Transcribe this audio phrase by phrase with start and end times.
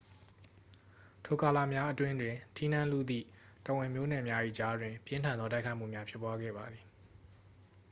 [1.25, 3.25] ထိုကာလများအတွင်းတွင် ထီးနန်းလုသည့်
[3.65, 6.85] တော်ဝင်မျိုးနွယ်များ၏ကြားတွင် ပြင်းထန်သောတိုက်ခိုက်မှုများ ဖြစ်ပွားခဲ့ပါသည်